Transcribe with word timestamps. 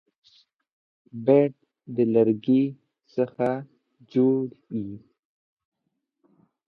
بیټ 1.25 1.53
د 1.95 1.97
لرګي 2.13 2.63
څخه 3.13 3.49
جوړ 4.11 4.41
يي. 4.75 4.95